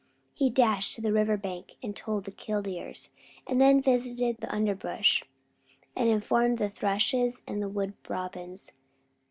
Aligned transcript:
He 0.33 0.49
dashed 0.49 0.95
to 0.95 1.01
the 1.03 1.13
river 1.13 1.37
bank 1.37 1.73
and 1.83 1.95
told 1.95 2.23
the 2.23 2.31
killdeers, 2.31 3.11
and 3.45 3.61
then 3.61 3.83
visited 3.83 4.37
the 4.39 4.51
underbrush 4.51 5.23
and 5.95 6.09
informed 6.09 6.57
the 6.57 6.71
thrushes 6.71 7.43
and 7.45 7.75
wood 7.75 7.93
robins. 8.09 8.71